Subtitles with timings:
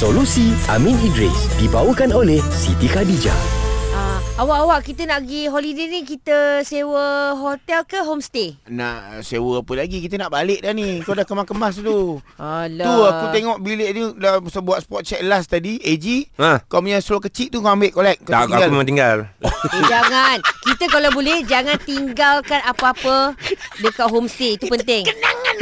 [0.00, 3.36] Solusi Amin Idris dibawakan oleh Siti Khadijah.
[3.92, 8.56] Ah, awak-awak kita nak pergi holiday ni kita sewa hotel ke homestay?
[8.64, 12.80] Nak sewa apa lagi Kita nak balik dah ni Kau dah kemas-kemas dulu Alah.
[12.80, 16.64] Tu aku tengok bilik ni Dah buat spot check last tadi AG Ha.
[16.64, 19.28] Kau punya slow kecil tu Kau ambil collect Kau Tak, aku memang tinggal.
[19.44, 20.40] Eh, jangan.
[20.64, 23.36] Kita kalau boleh jangan tinggalkan apa-apa
[23.84, 24.56] dekat homestay.
[24.56, 25.04] Itu penting.
[25.04, 25.54] Kenangan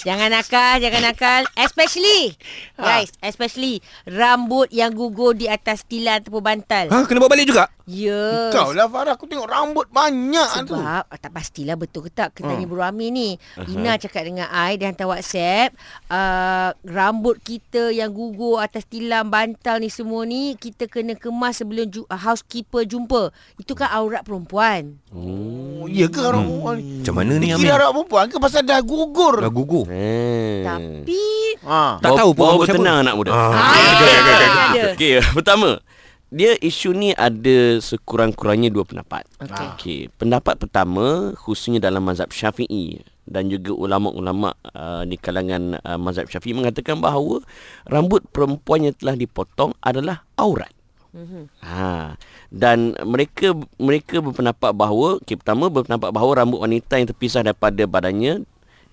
[0.00, 1.42] Jangan nakal, jangan nakal.
[1.54, 2.34] Especially,
[2.74, 6.86] guys, especially rambut yang gugur di atas tilam ataupun bantal.
[6.88, 7.66] Ha, kena bawa balik juga?
[7.88, 8.52] Ya.
[8.52, 12.36] Kau lah Farah Aku tengok rambut banyak tu Sebab ah, tak pastilah betul ke tak
[12.36, 12.68] Kita tanya Hmm.
[12.68, 15.72] Bro Amir ni Ina cakap dengan I Dia hantar WhatsApp
[16.06, 21.88] uh, Rambut kita yang gugur Atas tilam bantal ni semua ni Kita kena kemas sebelum
[21.88, 25.57] ju- housekeeper jumpa Itu kan aurat perempuan Oh,
[25.90, 27.02] ya ke orang hmm.
[27.02, 27.70] Macam mana ni, Kira Amin?
[27.72, 29.84] orang perempuan ke Pasal dah gugur Dah gugur.
[29.88, 30.64] Hmm.
[30.64, 31.22] Tapi
[31.64, 31.98] ha.
[32.00, 32.78] Tak tahu pun Bawa rambut siapa.
[32.78, 33.30] tenang anak muda.
[33.32, 33.52] Ah.
[33.56, 34.82] ada.
[34.94, 35.70] Okey, pertama,
[36.28, 39.24] dia isu ni ada sekurang-kurangnya dua pendapat.
[39.40, 39.66] Okey.
[39.74, 46.28] Okey, pendapat pertama khususnya dalam mazhab Syafi'i dan juga ulama-ulama uh, di kalangan uh, mazhab
[46.28, 47.44] Syafi'i mengatakan bahawa
[47.84, 50.72] rambut perempuan yang telah dipotong adalah aurat.
[51.64, 52.16] Ha
[52.48, 58.44] dan mereka mereka berpendapat bahawa okay, pertama berpendapat bahawa rambut wanita yang terpisah daripada badannya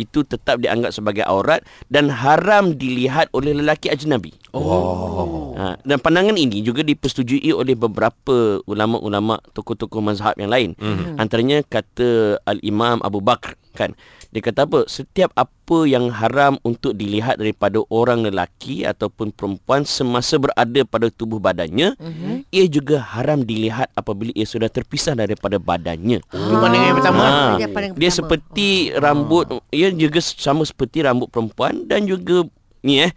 [0.00, 1.60] itu tetap dianggap sebagai aurat
[1.92, 4.32] dan haram dilihat oleh lelaki ajnabi.
[4.56, 5.52] Oh.
[5.52, 10.70] Ha, dan pandangan ini juga dipersetujui oleh beberapa ulama-ulama tokoh-tokoh mazhab yang lain.
[10.80, 11.20] Mm-hmm.
[11.20, 13.96] Antaranya kata Al-Imam Abu Bakar kan.
[14.32, 14.88] Dia kata apa?
[14.88, 21.36] Setiap apa yang haram untuk dilihat daripada orang lelaki ataupun perempuan semasa berada pada tubuh
[21.36, 22.34] badannya, mm-hmm.
[22.48, 26.24] ia juga haram dilihat apabila ia sudah terpisah daripada badannya.
[26.24, 28.18] Itu pandangan yang pertama Ha, Dia pandangan dia pertama.
[28.18, 32.48] seperti rambut ia juga sama seperti rambut perempuan dan juga
[32.80, 33.12] ni eh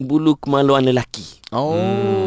[0.00, 1.22] bulu kemaluan lelaki.
[1.52, 1.76] Oh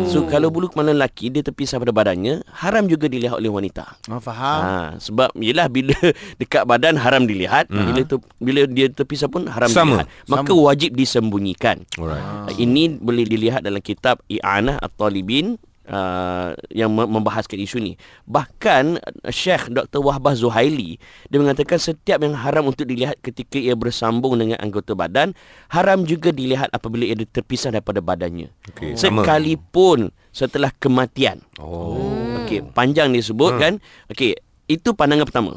[0.06, 3.98] So kalau bulu kemaluan lelaki dia terpisah pada badannya, haram juga dilihat oleh wanita.
[4.08, 5.98] oh, Faham Ha, sebab yalah bila
[6.40, 10.06] dekat badan haram dilihat, bila tu bila dia terpisah pun haram Sama.
[10.06, 10.08] dilihat.
[10.30, 11.82] Maka wajib disembunyikan.
[11.98, 12.54] Alright.
[12.56, 15.58] Ini boleh dilihat dalam kitab I'anah At-Talibin
[15.88, 17.94] uh, yang mem- membahaskan isu ni.
[18.28, 20.00] Bahkan uh, Syekh Dr.
[20.00, 25.36] Wahbah Zuhaili dia mengatakan setiap yang haram untuk dilihat ketika ia bersambung dengan anggota badan
[25.72, 28.52] haram juga dilihat apabila ia terpisah daripada badannya.
[28.74, 29.24] Okey, sama.
[29.24, 31.44] Sekalipun setelah kematian.
[31.60, 32.44] Oh.
[32.44, 33.74] Okey, panjang disebut kan.
[34.12, 35.54] Okey, itu pandangan pertama.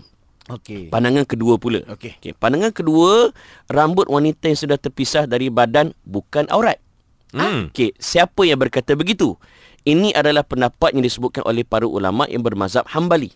[0.46, 1.82] Okey Pandangan kedua pula.
[1.90, 2.22] Okey.
[2.22, 3.34] Okey, pandangan kedua,
[3.66, 6.78] rambut wanita yang sudah terpisah dari badan bukan aurat.
[7.34, 7.74] Hmm.
[7.74, 9.34] Okey, siapa yang berkata begitu?
[9.86, 13.30] Ini adalah pendapat yang disebutkan oleh para ulama yang bermazhab Hambali.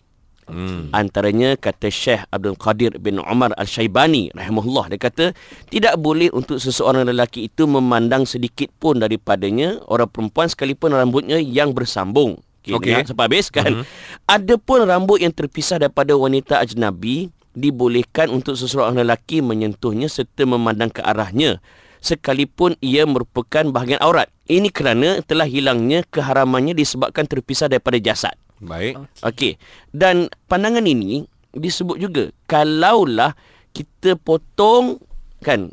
[0.51, 0.91] Hmm.
[0.91, 5.25] Antaranya kata Syekh Abdul Qadir bin Umar Al-Syaibani rahimahullah dia kata
[5.71, 11.71] tidak boleh untuk seseorang lelaki itu memandang sedikit pun daripadanya orang perempuan sekalipun rambutnya yang
[11.71, 12.43] bersambung.
[12.61, 12.93] Okay, Okey.
[12.93, 13.71] dengar sampai habis kan.
[13.71, 14.27] Mm-hmm.
[14.27, 21.03] Adapun rambut yang terpisah daripada wanita ajnabi dibolehkan untuk seseorang lelaki menyentuhnya serta memandang ke
[21.03, 21.59] arahnya
[22.01, 24.27] sekalipun ia merupakan bahagian aurat.
[24.49, 28.33] Ini kerana telah hilangnya keharamannya disebabkan terpisah daripada jasad.
[28.59, 28.97] Baik.
[29.21, 29.55] Okey.
[29.93, 31.23] Dan pandangan ini
[31.53, 33.37] disebut juga kalaulah
[33.71, 34.99] kita potong
[35.45, 35.71] kan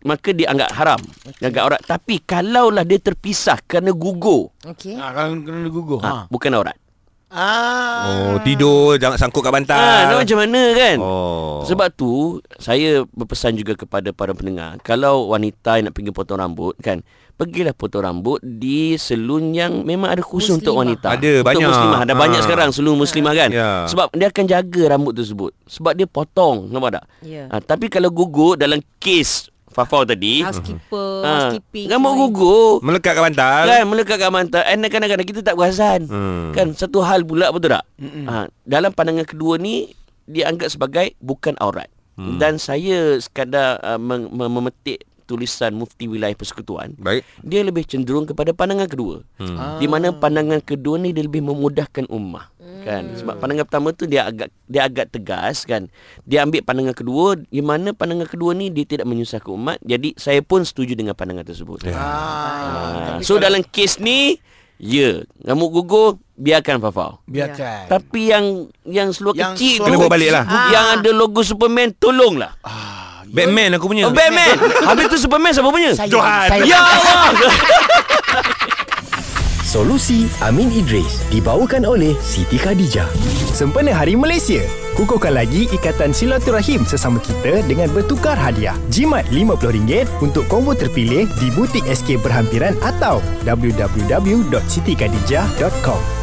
[0.00, 1.44] maka dianggap haram, okay.
[1.44, 1.80] dianggap aurat.
[1.84, 4.96] Tapi kalaulah dia terpisah kerana gugur, Okey.
[4.96, 6.08] ha, Kalau kena gugur ha.
[6.08, 6.20] ha.
[6.32, 6.76] bukan aurat.
[7.30, 8.34] Ah.
[8.34, 9.78] Oh, tidur jangan sangkut kat bantal.
[9.78, 10.96] Ha, nak macam mana kan?
[10.98, 11.62] Oh.
[11.62, 12.10] Sebab tu
[12.56, 17.70] saya berpesan juga kepada para pendengar, kalau wanita yang nak pergi potong rambut kan, pergilah
[17.70, 20.82] potong rambut di selun yang memang ada khusus untuk Muslimah.
[20.82, 21.06] wanita.
[21.08, 21.68] Ada, untuk banyak.
[21.70, 22.00] muslimah.
[22.00, 22.18] Ada Ha.
[22.18, 23.50] banyak sekarang selun muslimah kan.
[23.50, 23.70] Ya.
[23.86, 25.50] Sebab dia akan jaga rambut tersebut.
[25.64, 27.04] Sebab dia potong, nampak tak?
[27.22, 27.46] Ya.
[27.46, 29.46] Ha, tapi kalau gugur dalam kes
[29.80, 31.86] Fafau tadi, Housekeeper, ha, housekeeping.
[31.88, 32.84] rambut gugur.
[32.84, 33.64] Melekat kat bantal.
[33.64, 36.52] Kan melekat kat mata And kadang-kadang kita tak perasan Hmm.
[36.52, 37.84] Kan satu hal pula betul tak
[38.26, 39.92] ha, Dalam pandangan kedua ni
[40.24, 42.36] Dianggap sebagai bukan aurat hmm.
[42.36, 47.22] Dan saya sekadar uh, mem- mem- memetik tulisan Mufti Wilayah Persekutuan Baik.
[47.40, 49.78] Dia lebih cenderung kepada pandangan kedua hmm.
[49.78, 52.50] Di mana pandangan kedua ni dia lebih memudahkan ummah
[52.80, 55.86] kan sebab pandangan pertama tu dia agak dia agak tegas kan
[56.22, 60.40] dia ambil pandangan kedua di mana pandangan kedua ni dia tidak menyusahkan umat jadi saya
[60.40, 61.96] pun setuju dengan pandangan tersebut Ya.
[61.96, 64.36] Ah, so dalam kes ni
[64.76, 67.20] ya rambut gugur biarkan Fafau.
[67.24, 68.44] Biarkan Tapi yang
[68.82, 70.44] yang seluar Yang kecil seluar tu Kena bawa balik lah.
[70.72, 72.56] Yang ada logo Superman tolonglah.
[72.64, 74.10] ah, Batman aku punya.
[74.10, 74.58] Oh, Batman.
[74.90, 75.94] Habis tu Superman siapa punya?
[75.94, 76.48] Saya, Johan.
[76.50, 76.62] saya.
[76.66, 77.30] Ya Allah.
[79.70, 83.06] Solusi Amin Idris dibawakan oleh Siti Khadijah.
[83.54, 84.66] Sempena Hari Malaysia,
[84.98, 88.74] kukuhkan lagi ikatan silaturahim sesama kita dengan bertukar hadiah.
[88.90, 96.19] Jimat RM50 untuk combo terpilih di butik SK berhampiran atau www.sitikadijah.com.